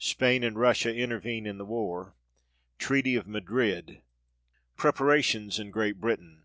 Spain 0.00 0.42
and 0.42 0.58
Russia 0.58 0.94
intervene 0.96 1.44
in 1.44 1.58
the 1.58 1.64
war. 1.66 2.14
Treaty 2.78 3.16
of 3.16 3.26
Madrid. 3.26 4.00
Preparations 4.78 5.58
in 5.58 5.70
Great 5.70 6.00
Britain. 6.00 6.44